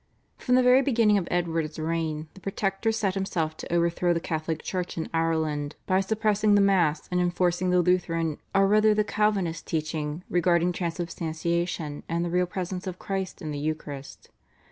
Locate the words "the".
0.55-0.63, 2.33-2.39, 4.15-4.19, 6.55-6.59, 7.69-7.83, 8.95-9.03, 12.25-12.31, 13.51-13.59